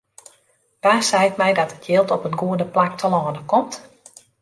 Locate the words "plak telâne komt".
2.73-3.73